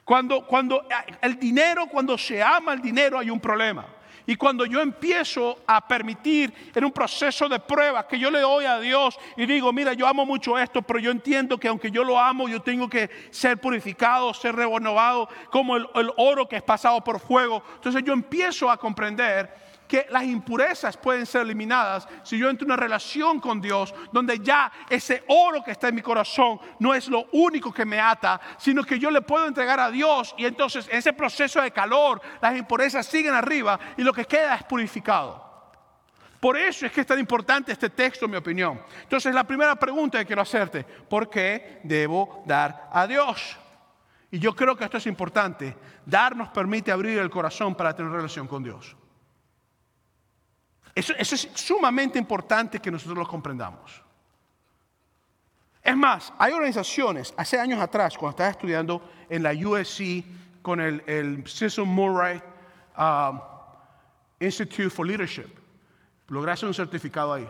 [0.04, 0.85] Cuando, cuando
[1.22, 3.87] el dinero, cuando se ama el dinero hay un problema.
[4.26, 8.64] Y cuando yo empiezo a permitir en un proceso de prueba que yo le doy
[8.64, 12.04] a Dios y digo, mira, yo amo mucho esto, pero yo entiendo que aunque yo
[12.04, 16.62] lo amo, yo tengo que ser purificado, ser renovado, como el, el oro que es
[16.62, 17.62] pasado por fuego.
[17.74, 22.73] Entonces yo empiezo a comprender que las impurezas pueden ser eliminadas si yo entro en
[22.73, 27.09] una relación con Dios donde ya ese oro que está en mi corazón no es
[27.09, 30.88] lo único que me ata, sino que yo le puedo entregar a Dios y entonces
[30.90, 35.44] en ese proceso de calor las impurezas siguen arriba y lo que queda es purificado.
[36.44, 38.79] Por eso es que es tan importante este texto, en mi opinión.
[39.03, 43.57] Entonces, la primera pregunta que quiero hacerte, ¿por qué debo dar a Dios?
[44.31, 45.75] Y yo creo que esto es importante.
[46.05, 48.94] Dar nos permite abrir el corazón para tener relación con Dios.
[50.94, 54.02] Eso, es sumamente importante que nosotros lo comprendamos.
[55.83, 60.24] Es más, hay organizaciones, hace años atrás, cuando estaba estudiando en la USC
[60.62, 62.40] con el, el Cecil Murray
[62.96, 63.40] um,
[64.40, 65.48] Institute for Leadership,
[66.28, 67.48] logré hacer un certificado ahí.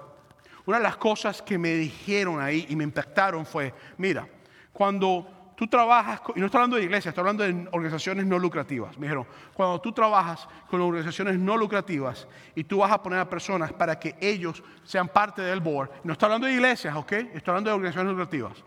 [0.66, 4.26] Una de las cosas que me dijeron ahí y me impactaron fue, mira,
[4.72, 8.96] cuando tú trabajas, y no estoy hablando de iglesias, estoy hablando de organizaciones no lucrativas.
[8.98, 13.28] Me dijeron, cuando tú trabajas con organizaciones no lucrativas y tú vas a poner a
[13.28, 17.12] personas para que ellos sean parte del board, no estoy hablando de iglesias, ¿ok?
[17.12, 18.64] Estoy hablando de organizaciones lucrativas.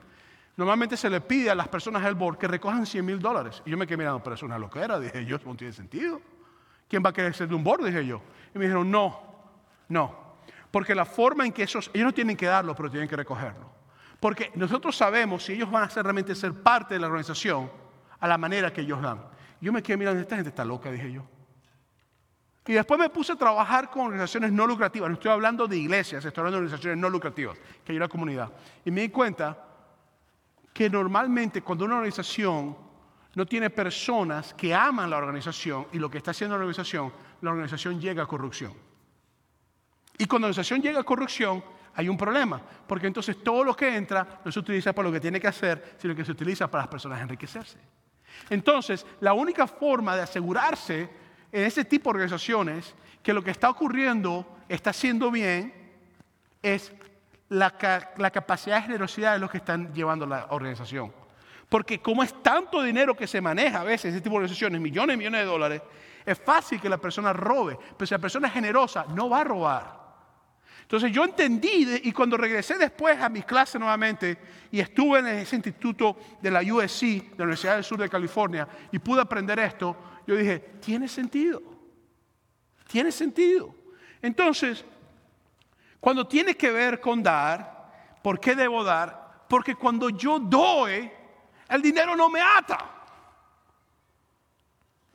[0.55, 3.61] Normalmente se le pide a las personas del board que recojan 100 mil dólares.
[3.63, 4.99] Y yo me quedé mirando, pero es una loquera.
[4.99, 6.19] Dije yo, no tiene sentido.
[6.87, 7.85] ¿Quién va a querer ser de un board?
[7.85, 8.21] Dije yo.
[8.55, 9.21] Y me dijeron, no,
[9.89, 10.27] no.
[10.71, 13.76] Porque la forma en que esos, ellos no tienen que darlo, pero tienen que recogerlo.
[14.27, 17.71] Porque nosotros sabemos si ellos van a ser, realmente ser parte de la organización
[18.19, 19.23] a la manera que ellos dan.
[19.61, 21.23] Yo me quedé mirando, esta gente está loca, dije yo.
[22.65, 25.07] Y después me puse a trabajar con organizaciones no lucrativas.
[25.07, 28.51] No estoy hablando de iglesias, estoy hablando de organizaciones no lucrativas, que hay una comunidad.
[28.83, 29.63] Y me di cuenta
[30.73, 32.75] que normalmente cuando una organización
[33.33, 37.51] no tiene personas que aman la organización y lo que está haciendo la organización, la
[37.51, 38.73] organización llega a corrupción.
[40.17, 41.63] Y cuando la organización llega a corrupción,
[41.97, 45.19] hay un problema, porque entonces todo lo que entra no se utiliza para lo que
[45.19, 47.79] tiene que hacer, sino que se utiliza para las personas enriquecerse.
[48.51, 51.09] Entonces, la única forma de asegurarse
[51.51, 55.73] en ese tipo de organizaciones que lo que está ocurriendo está haciendo bien
[56.61, 56.93] es
[57.49, 61.11] la, capacidad de generosidad de los que están llevando la organización.
[61.67, 65.15] Porque como es tanto dinero que se maneja a veces ese tipo de organizaciones, millones
[65.15, 65.81] y millones de dólares,
[66.23, 67.75] es fácil que la persona robe.
[67.97, 70.06] Pero si la persona es generosa, no va a robar.
[70.87, 74.37] Entonces yo entendí y cuando regresé después a mis clases nuevamente
[74.71, 78.65] y estuve en ese instituto de la USC, de la Universidad del Sur de California,
[78.89, 81.61] y pude aprender esto, yo dije, tiene sentido,
[82.87, 83.75] tiene sentido.
[84.21, 84.85] Entonces,
[85.99, 87.91] cuando tiene que ver con dar,
[88.23, 89.43] ¿por qué debo dar?
[89.49, 91.11] Porque cuando yo doy,
[91.67, 92.93] el dinero no me ata.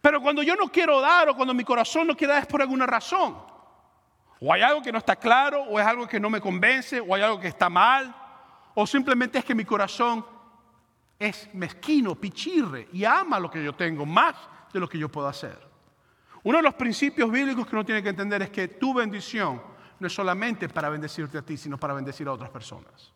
[0.03, 2.61] Pero cuando yo no quiero dar o cuando mi corazón no quiere dar es por
[2.61, 3.52] alguna razón.
[4.45, 7.15] O hay algo que no está claro, o es algo que no me convence, o
[7.15, 8.13] hay algo que está mal,
[8.75, 10.27] o simplemente es que mi corazón
[11.17, 14.35] es mezquino, pichirre, y ama lo que yo tengo más
[14.73, 15.57] de lo que yo puedo hacer.
[16.43, 19.63] Uno de los principios bíblicos que uno tiene que entender es que tu bendición
[20.01, 23.12] no es solamente para bendecirte a ti, sino para bendecir a otras personas.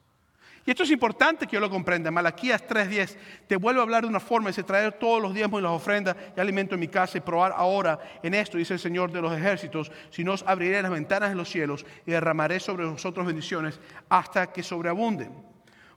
[0.67, 2.11] Y esto es importante que yo lo comprenda.
[2.11, 5.63] Malaquías 3:10 te vuelve a hablar de una forma, dice traer todos los diezmos y
[5.63, 9.13] las ofrendas y alimento en mi casa y probar ahora en esto, dice el Señor
[9.13, 12.85] de los ejércitos, si no os abriré las ventanas de los cielos y derramaré sobre
[12.85, 15.33] vosotros bendiciones hasta que sobreabunden.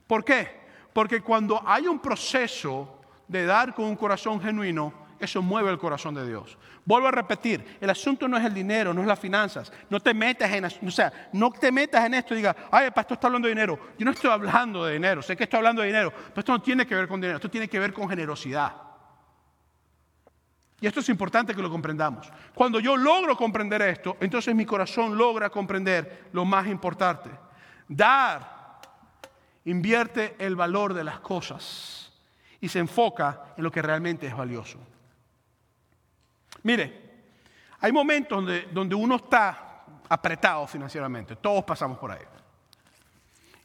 [0.06, 0.60] ¿Por qué?
[0.92, 6.14] Porque cuando hay un proceso de dar con un corazón genuino, eso mueve el corazón
[6.14, 6.56] de Dios.
[6.84, 9.72] Vuelvo a repetir, el asunto no es el dinero, no es las finanzas.
[9.88, 12.92] No te metas en, o sea, no te metas en esto y digas, ay, el
[12.92, 13.78] pastor está hablando de dinero.
[13.98, 16.62] Yo no estoy hablando de dinero, sé que estoy hablando de dinero, pero esto no
[16.62, 18.72] tiene que ver con dinero, esto tiene que ver con generosidad.
[20.80, 22.32] Y esto es importante que lo comprendamos.
[22.54, 27.30] Cuando yo logro comprender esto, entonces mi corazón logra comprender lo más importante.
[27.86, 28.60] Dar
[29.66, 32.12] invierte el valor de las cosas
[32.60, 34.78] y se enfoca en lo que realmente es valioso.
[36.62, 37.10] Mire,
[37.80, 42.22] hay momentos donde, donde uno está apretado financieramente, todos pasamos por ahí.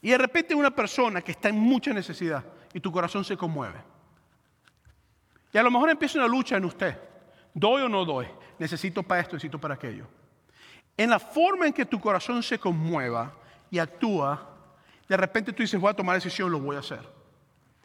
[0.01, 3.81] Y de repente una persona que está en mucha necesidad y tu corazón se conmueve.
[5.51, 6.99] Y a lo mejor empieza una lucha en usted.
[7.53, 8.27] ¿Doy o no doy?
[8.59, 10.05] Necesito para esto, necesito para aquello.
[10.97, 13.33] En la forma en que tu corazón se conmueva
[13.71, 14.49] y actúa,
[15.07, 17.01] de repente tú dices, voy a tomar decisión, lo voy a hacer.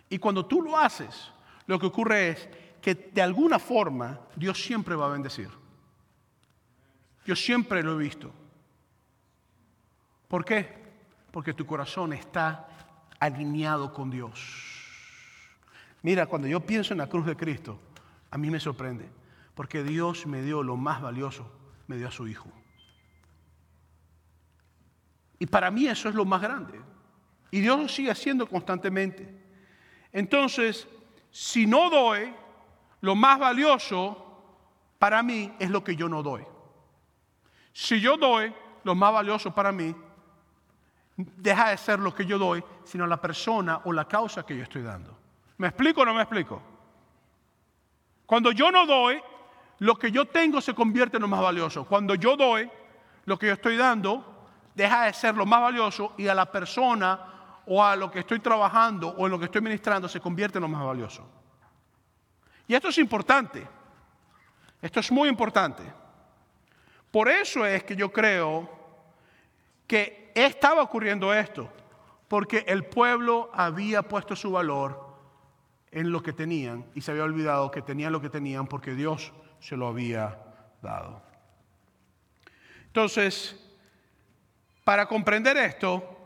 [0.08, 1.30] Y cuando tú lo haces,
[1.66, 2.48] lo que ocurre es
[2.80, 5.50] que de alguna forma Dios siempre va a bendecir.
[7.26, 8.32] Yo siempre lo he visto.
[10.28, 10.80] ¿Por qué?
[11.30, 12.68] Porque tu corazón está
[13.18, 14.40] alineado con Dios.
[16.02, 17.78] Mira, cuando yo pienso en la cruz de Cristo,
[18.30, 19.08] a mí me sorprende,
[19.54, 21.50] porque Dios me dio lo más valioso,
[21.86, 22.50] me dio a su Hijo.
[25.38, 26.80] Y para mí eso es lo más grande.
[27.50, 29.42] Y Dios lo sigue haciendo constantemente.
[30.12, 30.86] Entonces,
[31.30, 32.32] si no doy,
[33.00, 34.26] lo más valioso
[34.98, 36.44] para mí es lo que yo no doy.
[37.72, 38.52] Si yo doy,
[38.84, 39.94] lo más valioso para mí
[41.16, 44.62] deja de ser lo que yo doy, sino la persona o la causa que yo
[44.62, 45.16] estoy dando.
[45.58, 46.62] ¿Me explico o no me explico?
[48.26, 49.20] Cuando yo no doy,
[49.78, 51.84] lo que yo tengo se convierte en lo más valioso.
[51.84, 52.70] Cuando yo doy,
[53.24, 57.20] lo que yo estoy dando deja de ser lo más valioso y a la persona
[57.66, 60.62] o a lo que estoy trabajando o en lo que estoy ministrando se convierte en
[60.62, 61.26] lo más valioso.
[62.70, 63.66] Y esto es importante.
[64.80, 65.82] Esto es muy importante.
[67.10, 68.70] Por eso es que yo creo
[69.88, 71.68] que estaba ocurriendo esto,
[72.28, 75.16] porque el pueblo había puesto su valor
[75.90, 79.32] en lo que tenían y se había olvidado que tenían lo que tenían porque Dios
[79.58, 80.38] se lo había
[80.80, 81.24] dado.
[82.86, 83.60] Entonces,
[84.84, 86.20] para comprender esto,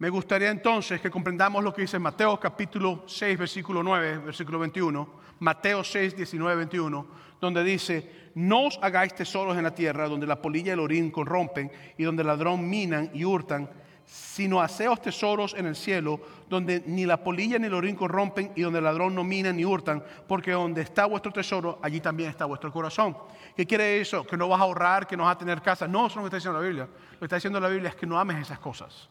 [0.00, 5.17] Me gustaría entonces que comprendamos lo que dice Mateo capítulo 6, versículo 9, versículo 21,
[5.40, 7.06] Mateo 6, 19, 21,
[7.40, 11.10] donde dice, no os hagáis tesoros en la tierra donde la polilla y el orín
[11.10, 13.68] corrompen y donde el ladrón minan y hurtan,
[14.04, 18.62] sino haceos tesoros en el cielo donde ni la polilla ni el orín corrompen y
[18.62, 22.46] donde el ladrón no mina ni hurtan, porque donde está vuestro tesoro, allí también está
[22.46, 23.16] vuestro corazón.
[23.56, 24.26] ¿Qué quiere eso?
[24.26, 25.86] Que no vas a ahorrar, que no vas a tener casa.
[25.86, 26.88] No, eso no lo que está diciendo la Biblia.
[27.12, 29.08] Lo que está diciendo la Biblia es que no ames esas cosas.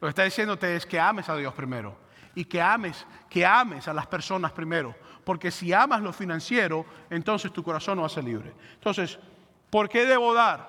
[0.00, 2.01] Lo que está diciéndote es que ames a Dios primero
[2.34, 4.94] y que ames, que ames a las personas primero.
[5.24, 8.52] Porque si amas lo financiero, entonces tu corazón no va a ser libre.
[8.74, 9.18] Entonces,
[9.70, 10.68] ¿por qué debo dar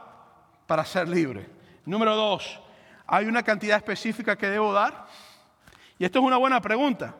[0.67, 1.49] para ser libre?
[1.86, 2.60] Número dos,
[3.08, 5.08] ¿hay una cantidad específica que debo dar?
[5.97, 7.15] Y esto es una buena pregunta.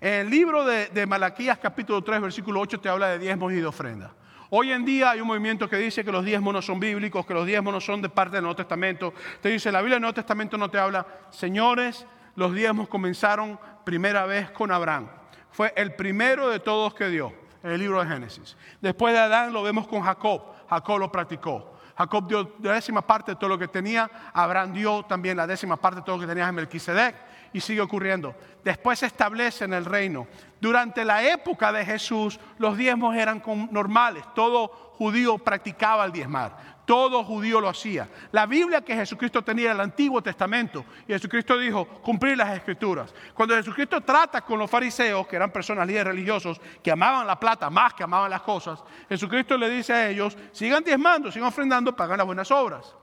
[0.00, 3.56] En el libro de, de Malaquías capítulo 3, versículo 8 te habla de diezmos y
[3.56, 4.10] de ofrendas.
[4.50, 7.34] Hoy en día hay un movimiento que dice que los diezmos no son bíblicos, que
[7.34, 9.12] los diezmos no son de parte del Nuevo Testamento.
[9.40, 14.26] Te dice, la Biblia del Nuevo Testamento no te habla, señores, los diezmos comenzaron primera
[14.26, 15.08] vez con Abraham.
[15.50, 18.56] Fue el primero de todos que dio en el libro de Génesis.
[18.80, 20.42] Después de Adán lo vemos con Jacob.
[20.68, 21.74] Jacob lo practicó.
[21.96, 24.10] Jacob dio la décima parte de todo lo que tenía.
[24.32, 27.14] Abraham dio también la décima parte de todo lo que tenía en Melquisedec.
[27.52, 28.34] Y sigue ocurriendo.
[28.64, 30.26] Después se establece en el reino.
[30.60, 34.24] Durante la época de Jesús, los diezmos eran normales.
[34.34, 34.68] Todo
[34.98, 36.73] judío practicaba el diezmar.
[36.84, 38.08] Todo judío lo hacía.
[38.32, 40.84] La Biblia que Jesucristo tenía el Antiguo Testamento.
[41.08, 43.14] Y Jesucristo dijo, cumplir las escrituras.
[43.32, 47.70] Cuando Jesucristo trata con los fariseos, que eran personas líderes religiosos, que amaban la plata
[47.70, 52.18] más que amaban las cosas, Jesucristo le dice a ellos, sigan diezmando, sigan ofrendando, pagan
[52.18, 52.94] las buenas obras.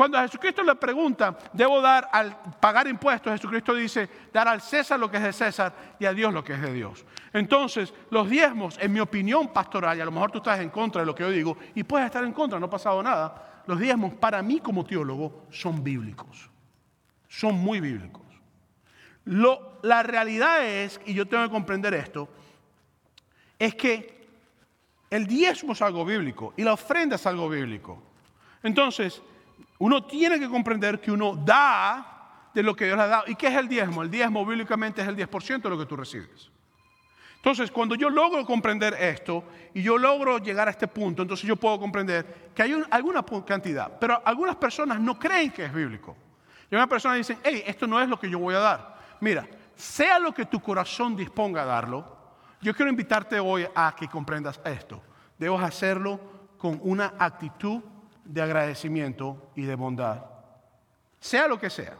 [0.00, 3.34] Cuando a Jesucristo le pregunta, ¿debo dar al pagar impuestos?
[3.34, 6.54] Jesucristo dice, dar al César lo que es de César y a Dios lo que
[6.54, 7.04] es de Dios.
[7.34, 11.02] Entonces, los diezmos, en mi opinión pastoral, y a lo mejor tú estás en contra
[11.02, 13.78] de lo que yo digo, y puedes estar en contra, no ha pasado nada, los
[13.78, 16.48] diezmos para mí como teólogo son bíblicos.
[17.28, 18.24] Son muy bíblicos.
[19.26, 22.26] la realidad es, y yo tengo que comprender esto,
[23.58, 24.26] es que
[25.10, 28.02] el diezmo es algo bíblico y la ofrenda es algo bíblico.
[28.62, 29.22] Entonces,
[29.80, 33.24] uno tiene que comprender que uno da de lo que Dios le ha dado.
[33.26, 34.02] ¿Y qué es el diezmo?
[34.02, 36.50] El diezmo bíblicamente es el 10% de lo que tú recibes.
[37.36, 41.56] Entonces, cuando yo logro comprender esto y yo logro llegar a este punto, entonces yo
[41.56, 46.14] puedo comprender que hay alguna cantidad, pero algunas personas no creen que es bíblico.
[46.70, 48.98] Y una persona dice, hey, esto no es lo que yo voy a dar.
[49.20, 52.18] Mira, sea lo que tu corazón disponga a darlo,
[52.60, 55.02] yo quiero invitarte hoy a que comprendas esto.
[55.38, 56.20] Debes hacerlo
[56.58, 57.80] con una actitud
[58.30, 60.24] de agradecimiento y de bondad,
[61.18, 61.96] sea lo que sea.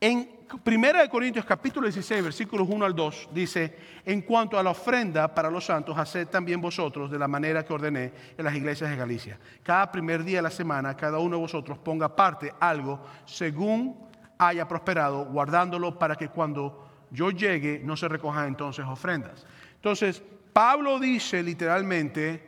[0.00, 5.34] En 1 Corintios capítulo 16, versículos 1 al 2, dice, en cuanto a la ofrenda
[5.34, 8.96] para los santos, haced también vosotros de la manera que ordené en las iglesias de
[8.96, 9.38] Galicia.
[9.62, 13.96] Cada primer día de la semana, cada uno de vosotros ponga parte algo según
[14.38, 19.46] haya prosperado, guardándolo para que cuando yo llegue no se recojan entonces ofrendas.
[19.76, 20.22] Entonces,
[20.52, 22.44] Pablo dice literalmente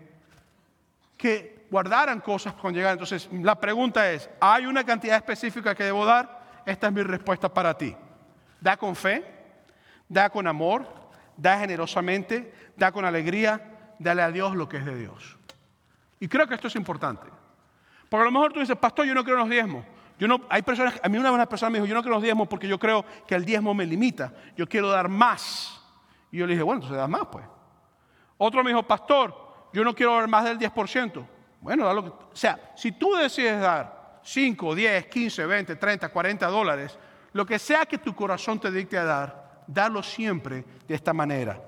[1.17, 2.99] que guardaran cosas cuando llegaran.
[2.99, 6.63] Entonces, la pregunta es, ¿hay una cantidad específica que debo dar?
[6.65, 7.95] Esta es mi respuesta para ti.
[8.61, 9.25] Da con fe,
[10.09, 10.87] da con amor,
[11.37, 15.37] da generosamente, da con alegría, dale a Dios lo que es de Dios.
[16.21, 17.27] Y creo que esto es importante.
[18.09, 19.85] Porque a lo mejor tú dices, pastor, yo no creo en los diezmos.
[20.19, 22.17] Yo no, hay personas, a mí una buena persona me dijo, yo no creo en
[22.17, 24.33] los diezmos porque yo creo que el diezmo me limita.
[24.57, 25.83] Yo quiero dar más.
[26.31, 27.45] Y yo le dije, bueno, entonces das más, pues.
[28.39, 29.35] Otro me dijo, pastor,
[29.73, 31.27] yo no quiero dar más del 10%.
[31.67, 36.47] Bueno, lo que, o sea, si tú decides dar 5, 10, 15, 20, 30, 40
[36.47, 36.97] dólares,
[37.33, 41.61] lo que sea que tu corazón te dicte a dar, dalo siempre de esta manera.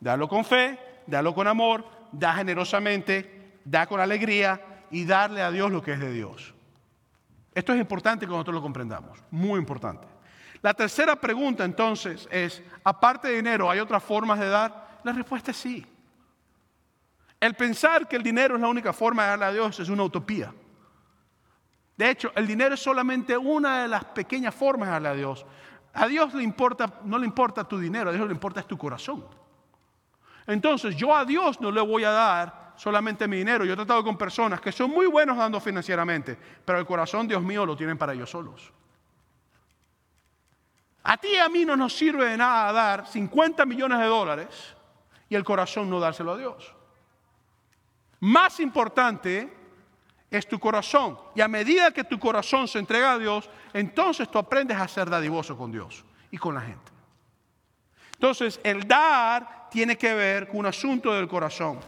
[0.00, 5.70] Dalo con fe, dalo con amor, da generosamente, da con alegría y darle a Dios
[5.70, 6.52] lo que es de Dios.
[7.54, 10.08] Esto es importante que nosotros lo comprendamos, muy importante.
[10.60, 14.98] La tercera pregunta entonces es, aparte de dinero, ¿hay otras formas de dar?
[15.04, 15.86] La respuesta es sí.
[17.38, 20.02] El pensar que el dinero es la única forma de darle a Dios es una
[20.04, 20.52] utopía.
[21.96, 25.46] De hecho, el dinero es solamente una de las pequeñas formas de darle a Dios.
[25.94, 28.76] A Dios le importa, no le importa tu dinero, a Dios le importa es tu
[28.76, 29.24] corazón.
[30.46, 33.64] Entonces, yo a Dios no le voy a dar solamente mi dinero.
[33.64, 37.42] Yo he tratado con personas que son muy buenos dando financieramente, pero el corazón, Dios
[37.42, 38.72] mío, lo tienen para ellos solos.
[41.02, 44.76] A ti y a mí no nos sirve de nada dar 50 millones de dólares
[45.28, 46.75] y el corazón no dárselo a Dios.
[48.20, 49.52] Más importante
[50.30, 51.18] es tu corazón.
[51.34, 55.08] Y a medida que tu corazón se entrega a Dios, entonces tú aprendes a ser
[55.08, 56.92] dadivoso con Dios y con la gente.
[58.14, 61.78] Entonces, el dar tiene que ver con un asunto del corazón.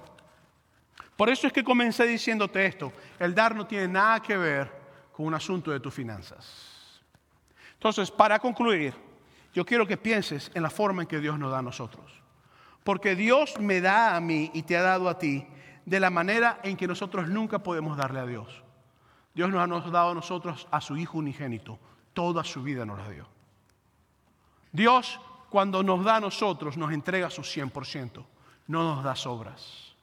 [1.16, 2.92] Por eso es que comencé diciéndote esto.
[3.18, 4.70] El dar no tiene nada que ver
[5.12, 7.02] con un asunto de tus finanzas.
[7.74, 8.94] Entonces, para concluir,
[9.54, 12.12] yo quiero que pienses en la forma en que Dios nos da a nosotros.
[12.84, 15.46] Porque Dios me da a mí y te ha dado a ti
[15.88, 18.62] de la manera en que nosotros nunca podemos darle a Dios.
[19.34, 21.78] Dios nos ha dado a nosotros a su Hijo unigénito.
[22.12, 23.26] Toda su vida nos la dio.
[24.70, 25.18] Dios,
[25.48, 28.22] cuando nos da a nosotros, nos entrega su 100%.
[28.66, 29.94] No nos da sobras.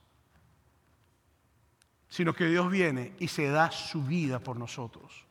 [2.09, 5.23] Sino que Dios viene y se da su vida por nosotros.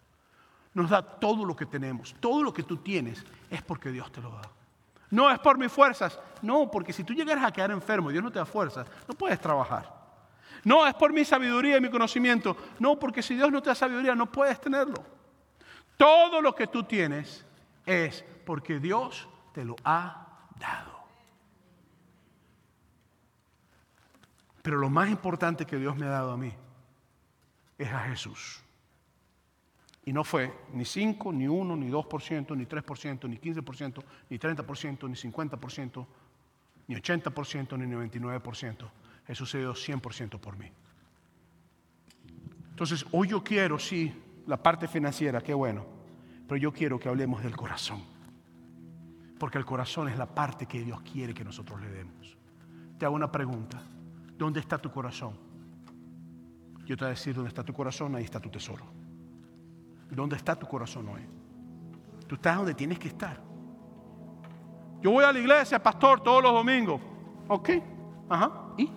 [0.74, 2.14] Nos da todo lo que tenemos.
[2.20, 4.42] Todo lo que tú tienes es porque Dios te lo da.
[5.10, 6.20] No es por mis fuerzas.
[6.42, 9.14] No, porque si tú llegaras a quedar enfermo y Dios no te da fuerzas, no
[9.14, 10.03] puedes trabajar.
[10.62, 12.56] No es por mi sabiduría y mi conocimiento.
[12.78, 15.04] No, porque si Dios no te da sabiduría, no puedes tenerlo.
[15.96, 17.44] Todo lo que tú tienes
[17.86, 21.04] es porque Dios te lo ha dado.
[24.62, 26.52] Pero lo más importante que Dios me ha dado a mí
[27.76, 28.62] es a Jesús.
[30.06, 35.08] Y no fue ni 5, ni 1, ni 2%, ni 3%, ni 15%, ni 30%,
[35.08, 36.06] ni 50%,
[36.88, 38.90] ni 80%, ni 99%.
[39.26, 40.70] Jesús se dio 100% por mí.
[42.70, 44.12] Entonces, hoy yo quiero, sí,
[44.46, 45.86] la parte financiera, qué bueno,
[46.48, 48.02] pero yo quiero que hablemos del corazón.
[49.38, 52.36] Porque el corazón es la parte que Dios quiere que nosotros le demos.
[52.98, 53.80] Te hago una pregunta.
[54.36, 55.36] ¿Dónde está tu corazón?
[56.84, 58.14] Yo te voy a decir, ¿dónde está tu corazón?
[58.14, 58.84] Ahí está tu tesoro.
[60.10, 61.22] ¿Dónde está tu corazón hoy?
[62.26, 63.40] Tú estás donde tienes que estar.
[65.00, 67.00] Yo voy a la iglesia, pastor, todos los domingos.
[67.48, 67.70] Ok,
[68.28, 68.90] ajá, ¿y?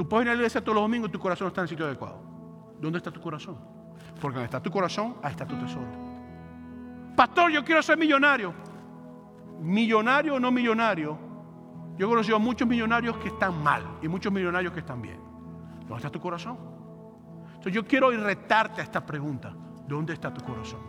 [0.00, 1.68] Tú puedes ir a la iglesia todos los domingos y tu corazón está en el
[1.68, 2.22] sitio adecuado.
[2.80, 3.58] ¿Dónde está tu corazón?
[4.18, 5.84] Porque donde está tu corazón, ahí está tu tesoro.
[7.14, 8.54] Pastor, yo quiero ser millonario.
[9.60, 11.18] Millonario o no millonario.
[11.98, 15.20] Yo he conocido a muchos millonarios que están mal y muchos millonarios que están bien.
[15.80, 16.56] ¿Dónde está tu corazón?
[17.48, 19.54] Entonces yo quiero retarte a esta pregunta.
[19.86, 20.80] ¿Dónde está tu corazón?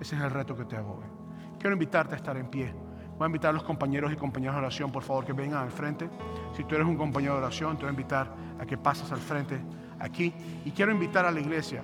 [0.00, 1.58] Ese es el reto que te hago hoy.
[1.58, 2.74] Quiero invitarte a estar en pie.
[3.18, 5.70] Voy a invitar a los compañeros y compañeras de oración, por favor, que vengan al
[5.70, 6.08] frente.
[6.56, 9.20] Si tú eres un compañero de oración, te voy a invitar a que pases al
[9.20, 9.60] frente
[10.00, 10.32] aquí.
[10.64, 11.82] Y quiero invitar a la iglesia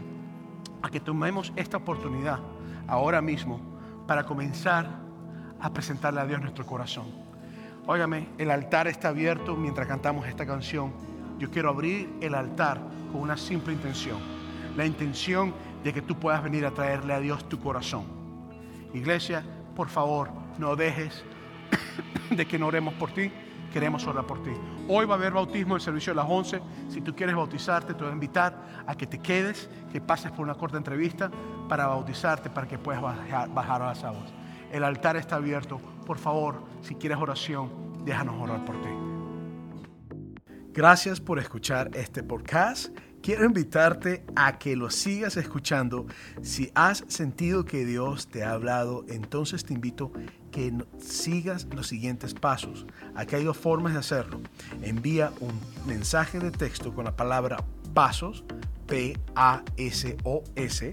[0.83, 2.39] a que tomemos esta oportunidad
[2.87, 3.61] ahora mismo
[4.07, 4.87] para comenzar
[5.61, 7.07] a presentarle a Dios nuestro corazón.
[7.87, 10.93] Óigame, el altar está abierto mientras cantamos esta canción.
[11.39, 12.81] Yo quiero abrir el altar
[13.13, 14.19] con una simple intención.
[14.77, 18.05] La intención de que tú puedas venir a traerle a Dios tu corazón.
[18.93, 21.25] Iglesia, por favor, no dejes
[22.31, 23.31] de que no oremos por ti.
[23.73, 24.51] Queremos orar por ti.
[24.89, 26.61] Hoy va a haber bautismo en servicio de las 11.
[26.89, 30.41] Si tú quieres bautizarte, te voy a invitar a que te quedes, que pases por
[30.41, 31.31] una corta entrevista
[31.69, 34.33] para bautizarte, para que puedas bajar, bajar a las aguas.
[34.73, 35.81] El altar está abierto.
[36.07, 38.89] Por favor, si quieres oración, déjanos orar por ti.
[40.73, 42.97] Gracias por escuchar este podcast.
[43.29, 46.07] Quiero invitarte a que lo sigas escuchando.
[46.41, 50.13] Si has sentido que Dios te ha hablado, entonces te invito
[50.51, 52.87] que sigas los siguientes pasos.
[53.15, 54.41] Aquí hay dos formas de hacerlo.
[54.81, 57.63] Envía un mensaje de texto con la palabra
[57.93, 58.45] pasos,
[58.89, 60.85] P-A-S-O-S,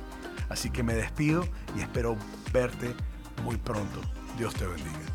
[0.50, 2.14] Así que me despido y espero
[2.52, 2.94] verte
[3.42, 4.02] muy pronto.
[4.36, 5.09] Dios te bendiga.